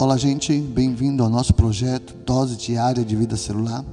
Olá, 0.00 0.16
gente, 0.16 0.56
bem-vindo 0.56 1.24
ao 1.24 1.28
nosso 1.28 1.52
projeto 1.52 2.14
Dose 2.24 2.54
Diária 2.54 3.04
de 3.04 3.16
Vida 3.16 3.36
Celular. 3.36 3.84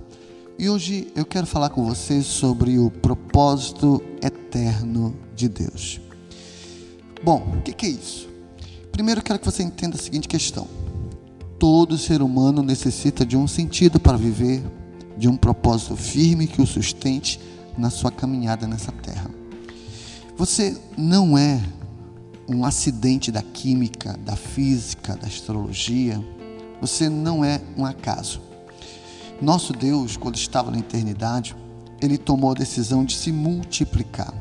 E 0.56 0.70
hoje 0.70 1.08
eu 1.16 1.26
quero 1.26 1.48
falar 1.48 1.72
com 1.72 1.84
vocês 1.84 2.28
sobre 2.28 2.78
o 2.78 2.92
propósito 2.92 4.04
eterno 4.22 5.16
de 5.36 5.50
Deus. 5.50 6.00
Bom, 7.24 7.56
o 7.58 7.62
que 7.64 7.88
é 7.88 7.90
isso? 7.90 8.30
Primeiro 8.92 9.22
eu 9.22 9.24
quero 9.24 9.40
que 9.40 9.46
você 9.46 9.64
entenda 9.64 9.96
a 9.96 10.00
seguinte 10.00 10.28
questão: 10.28 10.68
todo 11.58 11.98
ser 11.98 12.22
humano 12.22 12.62
necessita 12.62 13.26
de 13.26 13.36
um 13.36 13.48
sentido 13.48 14.00
para 14.00 14.16
viver, 14.16 14.64
de 15.18 15.28
um 15.28 15.36
propósito 15.36 15.96
firme 15.96 16.46
que 16.46 16.62
o 16.62 16.68
sustente 16.68 17.40
na 17.76 17.90
sua 17.90 18.12
caminhada 18.12 18.68
nessa 18.68 18.92
terra. 18.92 19.32
Você 20.38 20.78
não 20.96 21.36
é 21.36 21.60
um 22.48 22.64
acidente 22.64 23.32
da 23.32 23.42
química, 23.42 24.18
da 24.24 24.36
física, 24.36 25.16
da 25.16 25.28
astrologia. 25.28 26.24
Você 26.82 27.10
não 27.10 27.44
é 27.44 27.62
um 27.78 27.86
acaso. 27.86 28.42
Nosso 29.42 29.74
Deus, 29.74 30.16
quando 30.16 30.36
estava 30.36 30.72
na 30.72 30.80
eternidade, 30.80 31.56
ele 32.02 32.18
tomou 32.18 32.52
a 32.52 32.56
decisão 32.56 33.04
de 33.04 33.16
se 33.16 33.32
multiplicar. 33.32 34.34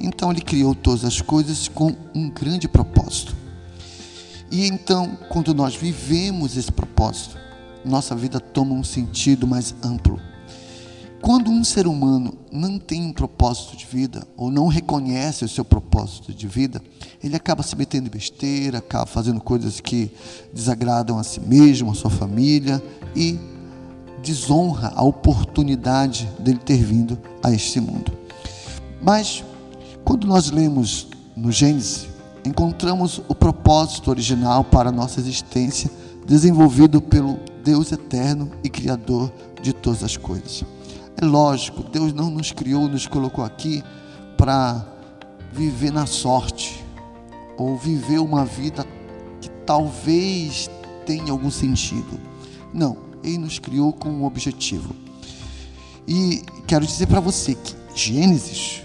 Então 0.00 0.30
ele 0.30 0.40
criou 0.40 0.74
todas 0.74 1.04
as 1.04 1.20
coisas 1.20 1.68
com 1.68 1.94
um 2.14 2.30
grande 2.30 2.68
propósito. 2.68 3.36
E 4.50 4.66
então, 4.66 5.18
quando 5.28 5.52
nós 5.52 5.74
vivemos 5.74 6.56
esse 6.56 6.72
propósito, 6.72 7.36
nossa 7.84 8.14
vida 8.14 8.40
toma 8.40 8.74
um 8.74 8.84
sentido 8.84 9.46
mais 9.46 9.74
amplo. 9.82 10.18
Quando 11.20 11.50
um 11.50 11.64
ser 11.64 11.86
humano 11.86 12.34
não 12.50 12.78
tem 12.78 13.02
um 13.02 13.12
propósito 13.12 13.76
de 13.76 13.84
vida, 13.84 14.26
ou 14.36 14.50
não 14.50 14.68
reconhece 14.68 15.44
o 15.44 15.48
seu 15.48 15.64
propósito 15.64 16.32
de 16.32 16.46
vida, 16.46 16.80
ele 17.22 17.34
acaba 17.34 17.62
se 17.62 17.74
metendo 17.76 18.06
em 18.06 18.10
besteira, 18.10 18.78
acaba 18.78 19.04
fazendo 19.04 19.40
coisas 19.40 19.80
que 19.80 20.10
desagradam 20.52 21.18
a 21.18 21.24
si 21.24 21.40
mesmo, 21.40 21.90
a 21.90 21.94
sua 21.94 22.10
família 22.10 22.82
e 23.16 23.38
desonra 24.22 24.92
a 24.94 25.02
oportunidade 25.02 26.28
dele 26.38 26.58
ter 26.58 26.82
vindo 26.82 27.18
a 27.42 27.52
este 27.52 27.80
mundo. 27.80 28.12
Mas, 29.02 29.44
quando 30.04 30.26
nós 30.26 30.50
lemos 30.50 31.08
no 31.36 31.50
Gênesis, 31.50 32.08
encontramos 32.44 33.20
o 33.28 33.34
propósito 33.34 34.10
original 34.10 34.64
para 34.64 34.88
a 34.88 34.92
nossa 34.92 35.20
existência, 35.20 35.90
desenvolvido 36.26 37.00
pelo 37.02 37.38
Deus 37.64 37.90
eterno 37.92 38.50
e 38.62 38.68
Criador 38.68 39.32
de 39.60 39.72
todas 39.72 40.02
as 40.02 40.16
coisas. 40.16 40.64
É 41.20 41.24
lógico, 41.24 41.82
Deus 41.82 42.12
não 42.12 42.30
nos 42.30 42.52
criou, 42.52 42.88
nos 42.88 43.08
colocou 43.08 43.44
aqui 43.44 43.82
para 44.36 44.86
viver 45.52 45.90
na 45.90 46.06
sorte 46.06 46.84
ou 47.56 47.76
viver 47.76 48.20
uma 48.20 48.44
vida 48.44 48.86
que 49.40 49.48
talvez 49.66 50.70
tenha 51.04 51.32
algum 51.32 51.50
sentido. 51.50 52.20
Não, 52.72 52.96
Ele 53.24 53.38
nos 53.38 53.58
criou 53.58 53.92
com 53.92 54.08
um 54.08 54.24
objetivo. 54.24 54.94
E 56.06 56.44
quero 56.68 56.86
dizer 56.86 57.08
para 57.08 57.18
você 57.18 57.56
que 57.56 57.74
Gênesis, 57.96 58.82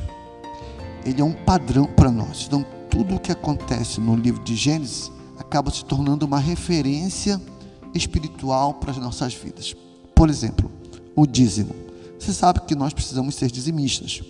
ele 1.06 1.22
é 1.22 1.24
um 1.24 1.34
padrão 1.34 1.86
para 1.86 2.10
nós. 2.10 2.46
Então, 2.48 2.66
tudo 2.90 3.16
o 3.16 3.20
que 3.20 3.32
acontece 3.32 4.02
no 4.02 4.16
livro 4.16 4.44
de 4.44 4.56
Gênesis 4.56 5.12
acaba 5.38 5.70
se 5.70 5.86
tornando 5.86 6.26
uma 6.26 6.40
referência 6.40 7.40
espiritual 7.94 8.74
para 8.74 8.90
as 8.90 8.98
nossas 8.98 9.36
vidas. 9.36 9.76
Por 10.16 10.32
exemplo, 10.32 10.72
o 11.16 11.28
dízimo. 11.28 11.83
Você 12.24 12.32
sabe 12.32 12.62
que 12.62 12.74
nós 12.74 12.94
precisamos 12.94 13.36
ser 13.36 13.52
dizimistas. 13.52 14.22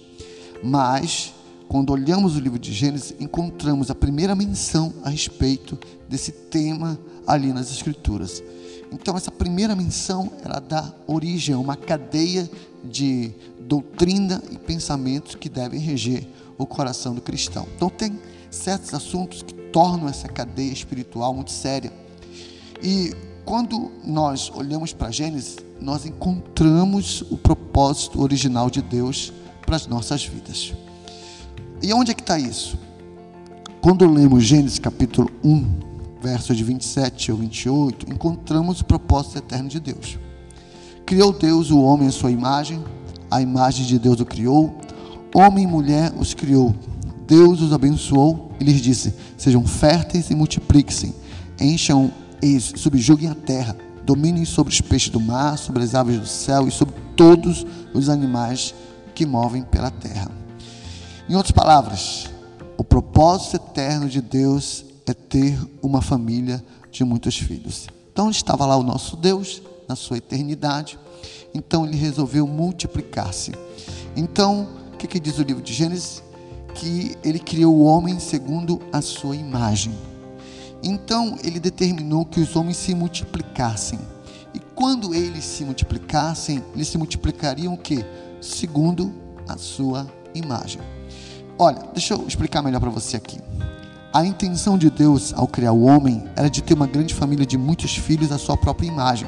Mas, 0.63 1.31
quando 1.67 1.91
olhamos 1.91 2.35
o 2.35 2.39
livro 2.39 2.58
de 2.58 2.73
Gênesis, 2.73 3.13
encontramos 3.19 3.91
a 3.91 3.95
primeira 3.95 4.33
menção 4.33 4.91
a 5.03 5.09
respeito 5.11 5.77
desse 6.09 6.31
tema 6.31 7.00
ali 7.27 7.53
nas 7.53 7.69
Escrituras. 7.69 8.44
Então, 8.91 9.16
essa 9.16 9.30
primeira 9.30 9.75
menção, 9.75 10.31
ela 10.44 10.59
dá 10.59 10.91
origem 11.06 11.53
a 11.53 11.59
uma 11.59 11.75
cadeia 11.75 12.50
de 12.84 13.31
doutrina 13.59 14.41
e 14.51 14.57
pensamentos 14.57 15.35
que 15.35 15.47
devem 15.47 15.79
reger 15.79 16.28
o 16.57 16.66
coração 16.66 17.13
do 17.13 17.22
cristão. 17.22 17.68
Então, 17.75 17.91
tem 17.91 18.19
certos 18.50 18.91
assuntos 18.91 19.44
que 19.44 19.53
tornam 19.53 20.09
essa 20.09 20.28
cadeia 20.28 20.73
espiritual 20.73 21.31
muito 21.31 21.51
séria. 21.51 21.94
E 22.81 23.13
quando 23.45 23.91
nós 24.03 24.51
olhamos 24.56 24.94
para 24.94 25.12
Gênesis, 25.12 25.57
nós 25.83 26.05
encontramos 26.05 27.25
o 27.29 27.38
propósito 27.38 28.21
original 28.21 28.69
de 28.69 28.81
Deus 28.81 29.33
para 29.66 29.75
as 29.75 29.85
nossas 29.85 30.25
vidas. 30.25 30.73
E 31.81 31.94
onde 31.94 32.11
é 32.11 32.13
que 32.13 32.21
está 32.21 32.39
isso? 32.39 32.79
Quando 33.81 34.09
lemos 34.09 34.45
Gênesis 34.45 34.79
capítulo 34.79 35.29
1, 35.44 35.66
versos 36.21 36.55
de 36.55 36.63
27 36.63 37.31
ao 37.31 37.38
28, 37.38 38.09
encontramos 38.09 38.79
o 38.79 38.85
propósito 38.85 39.39
eterno 39.39 39.67
de 39.67 39.81
Deus. 39.81 40.17
Criou 41.05 41.33
Deus 41.33 41.69
o 41.69 41.81
homem 41.81 42.07
em 42.07 42.11
sua 42.11 42.31
imagem, 42.31 42.81
a 43.29 43.41
imagem 43.41 43.85
de 43.85 44.00
Deus 44.00 44.21
o 44.21 44.25
criou, 44.25 44.73
homem 45.35 45.65
e 45.65 45.67
mulher 45.67 46.13
os 46.17 46.33
criou. 46.33 46.73
Deus 47.27 47.59
os 47.59 47.73
abençoou 47.73 48.53
e 48.57 48.63
lhes 48.63 48.79
disse: 48.79 49.13
Sejam 49.38 49.65
férteis 49.65 50.29
e 50.29 50.35
multipliquem, 50.35 51.13
encham 51.59 52.09
e 52.41 52.57
subjuguem 52.61 53.29
a 53.29 53.35
terra 53.35 53.75
dominem 54.06 54.46
sobre 54.46 54.74
os 54.74 54.81
peixes 54.81 55.09
do 55.09 55.19
mar, 55.19 55.58
sobre 55.58 55.84
as 55.84 55.96
aves 55.96 56.19
do 56.19 56.28
céu 56.28 56.68
e 56.68 56.72
sobre 56.72 56.96
todos 57.16 57.66
os 57.94 58.09
animais 58.09 58.74
que 59.16 59.25
movem 59.25 59.64
pela 59.64 59.91
terra. 59.91 60.30
Em 61.30 61.36
outras 61.36 61.52
palavras, 61.52 62.30
o 62.78 62.84
propósito 62.84 63.56
eterno 63.56 64.09
de 64.09 64.22
Deus 64.22 64.86
é 65.06 65.13
ter 65.13 65.58
uma 65.81 66.02
família 66.02 66.63
de 66.92 67.03
muitos 67.03 67.38
filhos. 67.38 67.88
Então 68.12 68.30
estava 68.30 68.66
lá 68.66 68.75
o 68.78 68.84
nosso 68.84 69.16
Deus 69.16 69.62
na 69.88 69.96
sua 69.96 70.18
eternidade. 70.18 71.00
Então 71.53 71.86
ele 71.86 71.97
resolveu 71.97 72.46
multiplicar-se. 72.47 73.52
Então, 74.16 74.68
o 74.94 74.97
que, 74.97 75.08
que 75.08 75.19
diz 75.19 75.38
o 75.40 75.44
livro 75.44 75.62
de 75.62 75.74
Gênesis? 75.74 76.24
Que 76.75 77.16
ele 77.24 77.40
criou 77.40 77.75
o 77.75 77.84
homem 77.84 78.19
segundo 78.19 78.81
a 78.92 79.02
sua 79.02 79.36
imagem. 79.36 79.94
Então 80.83 81.38
ele 81.41 81.59
determinou 81.59 82.25
que 82.25 82.41
os 82.41 82.55
homens 82.55 82.77
se 82.77 82.94
multiplicassem. 82.94 83.99
E 84.53 84.59
quando 84.59 85.16
eles 85.16 85.45
se 85.45 85.63
multiplicassem, 85.63 86.63
eles 86.75 86.89
se 86.89 86.97
multiplicariam 86.97 87.73
o 87.73 87.77
quê? 87.77 88.05
Segundo 88.41 89.13
a 89.47 89.57
sua 89.57 90.05
imagem. 90.35 90.81
Olha, 91.57 91.81
deixa 91.94 92.13
eu 92.13 92.27
explicar 92.27 92.61
melhor 92.61 92.81
para 92.81 92.89
você 92.89 93.16
aqui. 93.16 93.39
A 94.11 94.25
intenção 94.25 94.77
de 94.77 94.89
Deus 94.89 95.33
ao 95.33 95.47
criar 95.47 95.71
o 95.71 95.83
homem 95.83 96.23
era 96.35 96.49
de 96.49 96.61
ter 96.61 96.73
uma 96.73 96.85
grande 96.85 97.13
família 97.13 97.45
de 97.45 97.57
muitos 97.57 97.95
filhos 97.95 98.31
à 98.31 98.38
sua 98.38 98.57
própria 98.57 98.88
imagem 98.88 99.27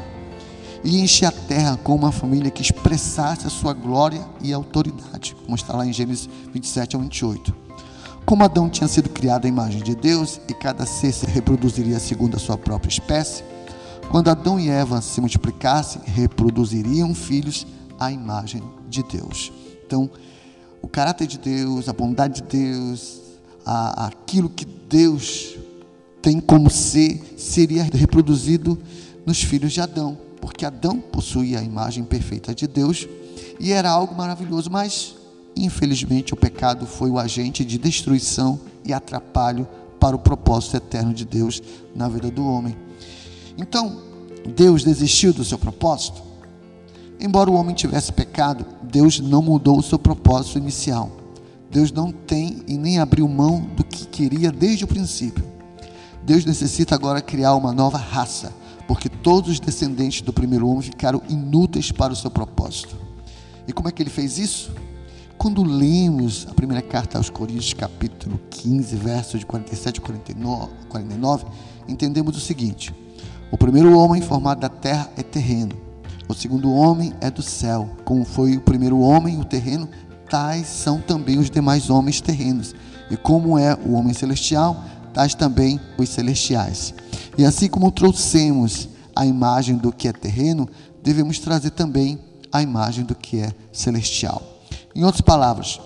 e 0.84 1.00
encher 1.00 1.26
a 1.26 1.32
terra 1.32 1.80
com 1.84 1.96
uma 1.96 2.12
família 2.12 2.52
que 2.52 2.62
expressasse 2.62 3.48
a 3.48 3.50
sua 3.50 3.74
glória 3.74 4.24
e 4.42 4.54
autoridade, 4.54 5.36
como 5.44 5.56
está 5.56 5.76
lá 5.76 5.86
em 5.86 5.92
Gênesis 5.92 6.30
27 6.54 6.96
a 6.96 7.00
28. 7.00 7.56
Como 8.26 8.44
Adão 8.44 8.68
tinha 8.68 8.88
sido 8.88 9.08
criado 9.10 9.46
à 9.46 9.48
imagem 9.48 9.84
de 9.84 9.94
Deus 9.96 10.42
e 10.50 10.54
cada 10.56 10.84
ser 10.84 11.12
se 11.12 11.28
reproduziria 11.28 12.00
segundo 12.00 12.36
a 12.36 12.40
sua 12.40 12.58
própria 12.58 12.90
espécie, 12.90 13.44
quando 14.10 14.30
Adão 14.30 14.60
e 14.60 14.68
Eva 14.68 15.00
se 15.00 15.22
multiplicassem, 15.22 16.02
reproduziriam 16.06 17.14
filhos 17.14 17.68
à 18.00 18.12
imagem 18.12 18.64
de 18.90 19.04
Deus. 19.04 19.54
Então, 19.86 20.10
o 20.82 20.88
caráter 20.88 21.28
de 21.28 21.38
Deus, 21.38 21.88
a 21.88 21.94
bondade 21.94 22.42
de 22.42 22.48
Deus, 22.48 23.22
a, 23.64 24.08
aquilo 24.08 24.50
que 24.50 24.66
Deus 24.66 25.56
tem 26.20 26.40
como 26.40 26.72
ser, 26.72 27.36
seria 27.38 27.84
reproduzido 27.84 28.76
nos 29.24 29.44
filhos 29.44 29.72
de 29.72 29.82
Adão, 29.82 30.18
porque 30.42 30.66
Adão 30.66 31.00
possuía 31.00 31.60
a 31.60 31.64
imagem 31.64 32.04
perfeita 32.04 32.56
de 32.56 32.68
Deus 32.68 33.08
e 33.60 33.72
era 33.72 33.92
algo 33.92 34.16
maravilhoso, 34.16 34.72
mas 34.72 35.15
Infelizmente, 35.56 36.34
o 36.34 36.38
pecado 36.38 36.86
foi 36.86 37.10
o 37.10 37.18
agente 37.18 37.64
de 37.64 37.78
destruição 37.78 38.60
e 38.84 38.94
atrapalho 38.94 39.68
para 40.00 40.16
o 40.16 40.20
propósito 40.20 40.78
eterno 40.78 41.14
de 41.14 41.26
Deus 41.26 41.62
na 41.96 42.10
vida 42.10 42.30
do 42.30 42.46
homem. 42.46 42.76
Então, 43.58 44.02
Deus 44.56 44.84
desistiu 44.84 45.34
do 45.34 45.46
seu 45.46 45.58
propósito? 45.58 46.22
Embora 47.20 47.50
o 47.50 47.56
homem 47.56 47.74
tivesse 47.74 48.12
pecado, 48.12 48.66
Deus 48.84 49.20
não 49.20 49.42
mudou 49.42 49.80
o 49.80 49.84
seu 49.84 49.98
propósito 49.98 50.58
inicial. 50.58 51.10
Deus 51.72 51.92
não 51.92 52.12
tem 52.12 52.64
e 52.68 52.78
nem 52.78 53.00
abriu 53.00 53.28
mão 53.28 53.62
do 53.76 53.84
que 53.84 54.06
queria 54.06 54.52
desde 54.52 54.84
o 54.84 54.88
princípio. 54.88 55.44
Deus 56.24 56.46
necessita 56.46 56.96
agora 56.96 57.22
criar 57.22 57.56
uma 57.56 57.72
nova 57.72 57.98
raça, 57.98 58.54
porque 58.88 59.10
todos 59.10 59.52
os 59.52 59.60
descendentes 59.60 60.22
do 60.22 60.34
primeiro 60.34 60.68
homem 60.68 60.82
ficaram 60.82 61.22
inúteis 61.30 61.92
para 61.92 62.14
o 62.14 62.16
seu 62.16 62.30
propósito. 62.30 62.96
E 63.68 63.74
como 63.74 63.88
é 63.88 63.92
que 63.92 64.04
ele 64.04 64.10
fez 64.10 64.38
isso? 64.38 64.72
Quando 65.38 65.64
lemos 65.64 66.48
a 66.50 66.54
primeira 66.54 66.82
carta 66.82 67.18
aos 67.18 67.30
Coríntios, 67.30 67.74
capítulo 67.74 68.40
15, 68.50 68.96
versos 68.96 69.40
de 69.42 69.46
47 69.46 70.00
a 70.00 70.04
49, 70.04 71.46
entendemos 71.88 72.36
o 72.36 72.40
seguinte: 72.40 72.94
o 73.52 73.58
primeiro 73.58 73.96
homem 73.98 74.22
formado 74.22 74.62
da 74.62 74.70
terra 74.70 75.10
é 75.16 75.22
terreno, 75.22 75.76
o 76.28 76.34
segundo 76.34 76.74
homem 76.74 77.14
é 77.22 77.30
do 77.30 77.44
céu. 77.44 77.90
Como 78.04 78.26
foi 78.26 78.58
o 78.58 78.62
primeiro 78.62 79.00
homem, 79.00 79.40
o 79.40 79.46
terreno, 79.46 79.88
tais 80.30 80.66
são 80.68 81.00
também 81.00 81.38
os 81.38 81.50
demais 81.50 81.90
homens 81.90 82.20
terrenos. 82.22 82.74
E 83.12 83.16
como 83.16 83.60
é 83.60 83.78
o 83.86 83.92
homem 83.94 84.14
celestial, 84.14 84.84
tais 85.14 85.36
também 85.36 85.80
os 85.98 86.10
celestiais. 86.10 86.94
E 87.38 87.46
assim 87.46 87.68
como 87.68 87.92
trouxemos 87.92 88.90
a 89.16 89.26
imagem 89.26 89.78
do 89.78 89.92
que 89.92 90.08
é 90.08 90.14
terreno, 90.14 90.68
devemos 91.04 91.38
trazer 91.38 91.70
também 91.70 92.18
a 92.52 92.64
imagem 92.64 93.06
do 93.06 93.14
que 93.14 93.40
é 93.40 93.52
celestial. 93.72 94.55
Em 94.96 95.04
outras 95.04 95.20
palavras, 95.20 95.82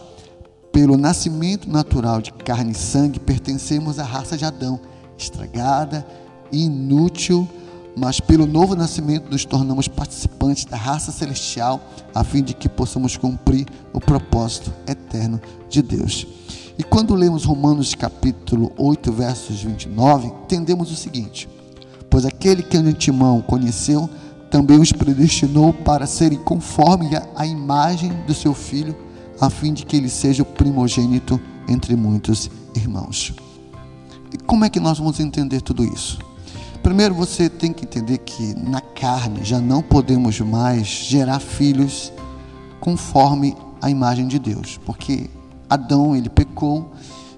pelo 0.72 0.96
nascimento 0.96 1.68
natural 1.68 2.22
de 2.22 2.32
carne 2.32 2.74
e 2.74 2.76
sangue, 2.76 3.20
pertencemos 3.20 3.98
à 3.98 4.04
raça 4.04 4.38
de 4.38 4.46
Adão, 4.46 4.80
estragada 5.18 6.06
inútil, 6.52 7.50
mas 7.98 8.20
pelo 8.20 8.46
novo 8.46 8.76
nascimento 8.76 9.32
nos 9.32 9.46
tornamos 9.46 9.88
participantes 9.88 10.64
da 10.66 10.78
raça 10.78 11.12
celestial, 11.12 11.82
a 12.14 12.24
fim 12.24 12.44
de 12.44 12.54
que 12.54 12.70
possamos 12.70 13.18
cumprir 13.18 13.66
o 13.92 14.00
propósito 14.00 14.72
eterno 14.86 15.42
de 15.68 15.82
Deus. 15.82 16.28
E 16.78 16.84
quando 16.84 17.16
lemos 17.16 17.46
Romanos 17.46 17.96
capítulo 17.96 18.72
8, 18.78 19.12
versos 19.12 19.64
29, 19.64 20.28
entendemos 20.28 20.92
o 20.92 20.96
seguinte: 20.96 21.50
Pois 22.12 22.26
aquele 22.26 22.62
que 22.62 22.78
antemão 22.78 23.42
conheceu, 23.42 24.08
também 24.50 24.80
os 24.80 24.92
predestinou 24.92 25.74
para 25.74 26.08
serem 26.08 26.40
conforme 26.40 27.10
a 27.36 27.46
imagem 27.46 28.12
do 28.26 28.34
seu 28.34 28.54
filho, 28.54 28.96
a 29.40 29.50
fim 29.50 29.74
de 29.74 29.86
que 29.86 29.96
ele 29.96 30.10
seja 30.10 30.44
o 30.44 30.46
primogênito 30.46 31.40
entre 31.68 31.96
muitos 31.96 32.50
irmãos. 32.76 33.34
E 34.34 34.38
como 34.38 34.66
é 34.66 34.70
que 34.70 34.80
nós 34.80 34.98
vamos 34.98 35.20
entender 35.20 35.62
tudo 35.62 35.84
isso? 35.84 36.20
Primeiro 36.82 37.14
você 37.14 37.50
tem 37.50 37.74
que 37.74 37.86
entender 37.86 38.20
que 38.20 38.54
na 38.56 38.82
carne 38.82 39.44
já 39.44 39.60
não 39.60 39.82
podemos 39.82 40.40
mais 40.40 40.88
gerar 40.88 41.40
filhos 41.40 42.12
conforme 42.80 43.56
a 43.82 43.90
imagem 43.90 44.28
de 44.28 44.40
Deus, 44.40 44.80
porque 44.86 45.30
Adão 45.70 46.16
ele 46.16 46.30
pecou 46.30 46.92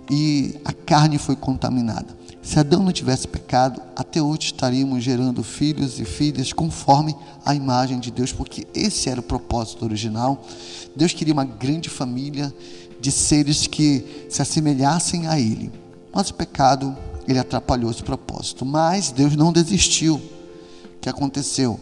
e 0.10 0.60
a 0.64 0.72
carne 0.72 1.18
foi 1.18 1.36
contaminada. 1.36 2.21
Se 2.42 2.60
Adão 2.60 2.82
não 2.82 2.92
tivesse 2.92 3.28
pecado, 3.28 3.82
até 3.96 4.22
hoje 4.22 4.48
estaríamos 4.48 5.04
gerando 5.04 5.44
filhos 5.44 6.00
e 6.00 6.06
filhas 6.06 6.52
conforme 6.52 7.16
a 7.46 7.54
imagem 7.54 8.00
de 8.00 8.10
Deus, 8.10 8.32
porque 8.34 8.66
esse 8.74 9.10
era 9.10 9.20
o 9.20 9.24
propósito 9.24 9.86
original. 9.86 10.44
Deus 10.96 11.14
queria 11.14 11.34
uma 11.34 11.46
grande 11.46 11.88
família 11.88 12.54
de 13.00 13.12
seres 13.12 13.68
que 13.68 14.26
se 14.30 14.42
assemelhassem 14.42 15.28
a 15.28 15.40
Ele. 15.40 15.72
Mas 16.12 16.30
o 16.30 16.34
pecado, 16.34 16.98
ele 17.28 17.40
atrapalhou 17.40 17.92
esse 17.92 18.04
propósito. 18.04 18.66
Mas 18.66 19.12
Deus 19.12 19.36
não 19.36 19.54
desistiu. 19.54 20.16
O 20.16 21.00
que 21.00 21.10
aconteceu? 21.10 21.80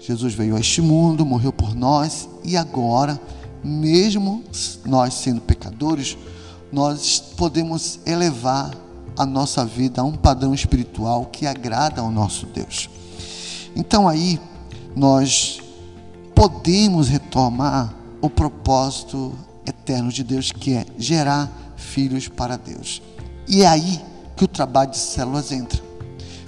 Jesus 0.00 0.34
veio 0.34 0.56
a 0.56 0.60
este 0.60 0.80
mundo, 0.80 1.26
morreu 1.26 1.52
por 1.52 1.74
nós 1.74 2.28
e 2.44 2.56
agora, 2.56 3.20
mesmo 3.62 4.44
nós 4.84 5.14
sendo 5.14 5.40
pecadores, 5.40 6.16
nós 6.72 7.18
podemos 7.36 7.98
elevar 8.06 8.85
a 9.16 9.24
nossa 9.24 9.64
vida 9.64 10.00
a 10.00 10.04
um 10.04 10.12
padrão 10.12 10.52
espiritual 10.54 11.26
que 11.26 11.46
agrada 11.46 12.00
ao 12.00 12.10
nosso 12.10 12.46
Deus. 12.46 12.88
Então 13.74 14.08
aí 14.08 14.40
nós 14.94 15.60
podemos 16.34 17.08
retomar 17.08 17.94
o 18.20 18.28
propósito 18.28 19.34
eterno 19.66 20.10
de 20.10 20.22
Deus, 20.22 20.52
que 20.52 20.74
é 20.74 20.86
gerar 20.98 21.50
filhos 21.76 22.28
para 22.28 22.56
Deus. 22.56 23.02
E 23.48 23.62
é 23.62 23.66
aí 23.66 24.00
que 24.36 24.44
o 24.44 24.48
trabalho 24.48 24.90
de 24.90 24.98
células 24.98 25.52
entra. 25.52 25.82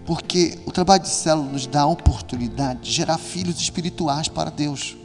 Porque 0.07 0.59
o 0.65 0.73
trabalho 0.73 1.03
de 1.03 1.09
células 1.09 1.53
nos 1.53 1.67
dá 1.67 1.83
a 1.83 1.87
oportunidade 1.87 2.81
de 2.81 2.91
gerar 2.91 3.19
filhos 3.19 3.61
espirituais 3.61 4.29
para 4.29 4.51
Deus. 4.51 4.97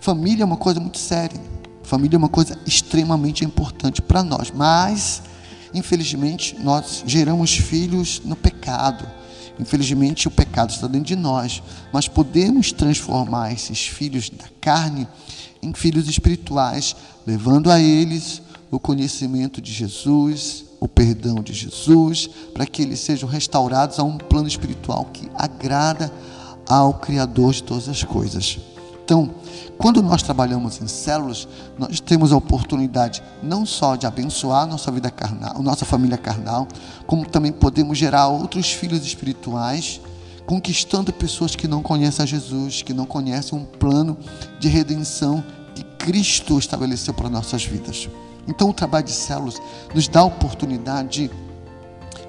Família 0.00 0.42
é 0.42 0.46
uma 0.46 0.56
coisa 0.56 0.80
muito 0.80 0.98
séria. 0.98 1.38
Família 1.82 2.16
é 2.16 2.18
uma 2.18 2.28
coisa 2.28 2.58
extremamente 2.66 3.44
importante 3.44 4.00
para 4.00 4.22
nós, 4.22 4.50
mas 4.50 5.22
infelizmente 5.74 6.56
nós 6.60 7.02
geramos 7.06 7.56
filhos 7.56 8.20
no 8.24 8.36
pecado. 8.36 9.06
Infelizmente 9.58 10.28
o 10.28 10.30
pecado 10.30 10.70
está 10.70 10.86
dentro 10.86 11.08
de 11.08 11.16
nós, 11.16 11.62
mas 11.92 12.06
podemos 12.06 12.72
transformar 12.72 13.52
esses 13.52 13.86
filhos 13.86 14.30
da 14.30 14.46
carne 14.60 15.08
em 15.60 15.72
filhos 15.72 16.08
espirituais, 16.08 16.94
levando 17.26 17.70
a 17.70 17.80
eles 17.80 18.40
o 18.70 18.78
conhecimento 18.78 19.60
de 19.60 19.72
Jesus, 19.72 20.64
o 20.80 20.86
perdão 20.86 21.36
de 21.36 21.52
Jesus, 21.52 22.28
para 22.54 22.66
que 22.66 22.82
eles 22.82 23.00
sejam 23.00 23.28
restaurados 23.28 23.98
a 23.98 24.04
um 24.04 24.16
plano 24.16 24.46
espiritual 24.46 25.06
que 25.06 25.28
agrada 25.34 26.12
ao 26.66 26.94
Criador 26.94 27.52
de 27.52 27.62
todas 27.62 27.88
as 27.88 28.04
coisas. 28.04 28.58
Então, 29.08 29.30
quando 29.78 30.02
nós 30.02 30.22
trabalhamos 30.22 30.82
em 30.82 30.86
células, 30.86 31.48
nós 31.78 31.98
temos 31.98 32.30
a 32.30 32.36
oportunidade 32.36 33.22
não 33.42 33.64
só 33.64 33.96
de 33.96 34.06
abençoar 34.06 34.66
nossa 34.66 34.92
vida 34.92 35.10
carnal, 35.10 35.62
nossa 35.62 35.86
família 35.86 36.18
carnal, 36.18 36.68
como 37.06 37.24
também 37.24 37.50
podemos 37.50 37.96
gerar 37.96 38.28
outros 38.28 38.70
filhos 38.70 39.06
espirituais, 39.06 39.98
conquistando 40.44 41.10
pessoas 41.10 41.56
que 41.56 41.66
não 41.66 41.82
conhecem 41.82 42.22
a 42.22 42.26
Jesus, 42.26 42.82
que 42.82 42.92
não 42.92 43.06
conhecem 43.06 43.58
um 43.58 43.64
plano 43.64 44.14
de 44.60 44.68
redenção 44.68 45.42
que 45.74 45.82
Cristo 45.96 46.58
estabeleceu 46.58 47.14
para 47.14 47.30
nossas 47.30 47.64
vidas. 47.64 48.10
Então, 48.46 48.68
o 48.68 48.74
trabalho 48.74 49.06
de 49.06 49.12
células 49.12 49.54
nos 49.94 50.06
dá 50.06 50.20
a 50.20 50.24
oportunidade 50.24 51.30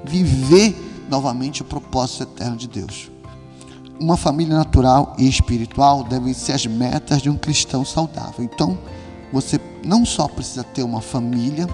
de 0.05 0.23
viver 0.23 1.05
novamente 1.09 1.61
o 1.61 1.65
propósito 1.65 2.23
eterno 2.23 2.55
de 2.55 2.69
Deus. 2.69 3.11
Uma 3.99 4.15
família 4.15 4.55
natural 4.55 5.13
e 5.17 5.27
espiritual 5.27 6.05
devem 6.05 6.33
ser 6.33 6.53
as 6.53 6.65
metas 6.65 7.21
de 7.21 7.29
um 7.29 7.37
cristão 7.37 7.83
saudável. 7.83 8.43
Então, 8.45 8.77
você 9.31 9.59
não 9.83 10.05
só 10.05 10.27
precisa 10.27 10.63
ter 10.63 10.83
uma 10.83 11.01
família, 11.01 11.67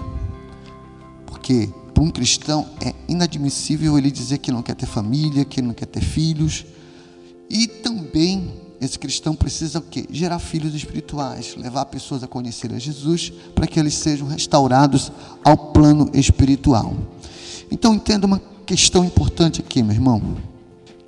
porque 1.24 1.70
para 1.94 2.02
um 2.02 2.10
cristão 2.10 2.66
é 2.84 2.92
inadmissível 3.08 3.96
ele 3.96 4.10
dizer 4.10 4.38
que 4.38 4.50
não 4.50 4.60
quer 4.60 4.74
ter 4.74 4.86
família, 4.86 5.44
que 5.44 5.62
não 5.62 5.72
quer 5.72 5.86
ter 5.86 6.02
filhos. 6.02 6.66
E 7.48 7.68
também 7.68 8.52
esse 8.80 8.98
cristão 8.98 9.34
precisa 9.34 9.78
o 9.78 9.82
quê? 9.82 10.04
Gerar 10.10 10.40
filhos 10.40 10.74
espirituais, 10.74 11.54
levar 11.56 11.86
pessoas 11.86 12.24
a 12.24 12.26
conhecer 12.26 12.72
a 12.72 12.78
Jesus 12.78 13.32
para 13.54 13.68
que 13.68 13.78
eles 13.78 13.94
sejam 13.94 14.26
restaurados 14.26 15.12
ao 15.44 15.56
plano 15.56 16.10
espiritual. 16.12 16.92
Então 17.70 17.94
entenda 17.94 18.26
uma 18.26 18.42
questão 18.66 19.04
importante 19.04 19.60
aqui, 19.60 19.80
meu 19.80 19.94
irmão 19.94 20.55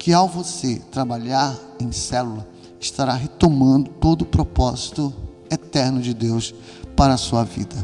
que 0.08 0.12
ao 0.14 0.26
você 0.26 0.81
trabalhar 0.90 1.55
em 1.78 1.93
célula, 1.93 2.49
estará 2.81 3.12
retomando 3.12 3.90
todo 4.00 4.22
o 4.22 4.25
propósito 4.25 5.12
eterno 5.50 6.00
de 6.00 6.14
Deus 6.14 6.55
para 6.96 7.12
a 7.12 7.19
sua 7.19 7.44
vida. 7.44 7.76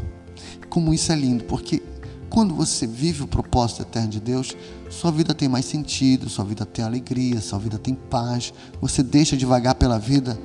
Como 0.67 0.91
isso 0.91 1.11
é 1.11 1.15
lindo, 1.15 1.43
porque 1.43 1.83
quando 2.27 2.55
você 2.55 2.87
vive 2.87 3.21
o 3.21 3.27
propósito 3.27 3.83
eterno 3.83 4.07
de 4.07 4.19
Deus, 4.19 4.57
sua 4.89 5.11
vida 5.11 5.35
tem 5.35 5.47
mais 5.47 5.65
sentido, 5.65 6.27
sua 6.27 6.43
vida 6.43 6.65
tem 6.65 6.83
alegria, 6.83 7.39
sua 7.39 7.59
vida 7.59 7.77
tem 7.77 7.93
paz. 7.93 8.51
Você 8.81 9.03
deixa 9.03 9.37
de 9.37 9.45
vagar 9.45 9.75
pela 9.75 9.99
vida 9.99 10.35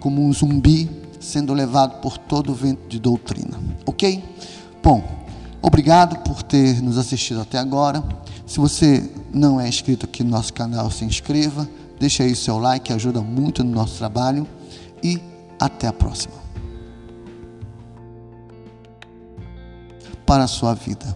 como 0.00 0.20
um 0.20 0.32
zumbi 0.32 0.90
sendo 1.20 1.54
levado 1.54 2.00
por 2.00 2.18
todo 2.18 2.50
o 2.50 2.54
vento 2.56 2.88
de 2.88 2.98
doutrina. 2.98 3.60
Ok? 3.86 4.24
Bom, 4.82 5.04
obrigado 5.62 6.18
por 6.24 6.42
ter 6.42 6.82
nos 6.82 6.98
assistido 6.98 7.40
até 7.40 7.58
agora. 7.58 8.02
Se 8.44 8.58
você 8.58 9.08
não 9.32 9.60
é 9.60 9.68
inscrito 9.68 10.06
aqui 10.06 10.24
no 10.24 10.30
nosso 10.30 10.52
canal, 10.52 10.90
se 10.90 11.04
inscreva, 11.04 11.68
deixe 11.98 12.22
aí 12.22 12.34
seu 12.34 12.58
like, 12.58 12.92
ajuda 12.92 13.20
muito 13.20 13.62
no 13.62 13.70
nosso 13.70 13.98
trabalho 13.98 14.46
e 15.02 15.20
até 15.58 15.86
a 15.86 15.92
próxima. 15.92 16.34
Para 20.24 20.44
a 20.44 20.48
sua 20.48 20.74
vida. 20.74 21.06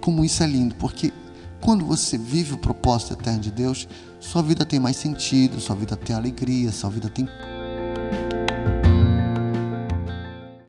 Como 0.00 0.24
isso 0.24 0.42
é 0.42 0.46
lindo, 0.46 0.74
porque 0.76 1.12
quando 1.60 1.84
você 1.84 2.16
vive 2.16 2.54
o 2.54 2.58
propósito 2.58 3.14
eterno 3.14 3.40
de 3.40 3.50
Deus, 3.50 3.88
sua 4.20 4.42
vida 4.42 4.64
tem 4.64 4.78
mais 4.78 4.96
sentido, 4.96 5.60
sua 5.60 5.74
vida 5.74 5.96
tem 5.96 6.14
alegria, 6.14 6.70
sua 6.70 6.90
vida 6.90 7.08
tem 7.08 7.28